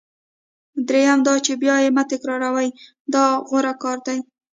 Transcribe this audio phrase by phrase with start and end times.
[0.87, 2.69] دریم دا چې بیا یې مه تکراروئ
[3.13, 4.17] دا غوره کار دی.